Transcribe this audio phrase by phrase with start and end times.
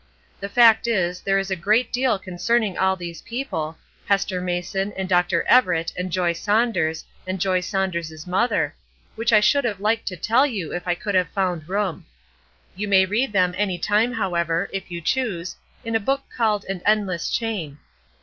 [0.39, 3.77] The fact is, there is a great deal concerning all these people
[4.07, 5.43] Hester Mason and Dr.
[5.43, 8.73] Everett and Joy Saunders and Joy Saunders' mother
[9.13, 12.07] which I should have liked to tell you if I could have found room.
[12.75, 16.65] You may read of them any time, however, if you choose, in a book called
[16.67, 17.77] "An Endless Chain."